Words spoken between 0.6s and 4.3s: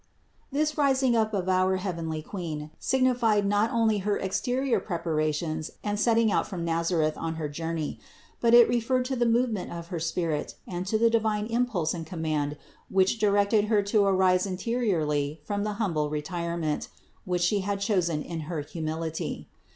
rising up of our heavenly Queen signified not only her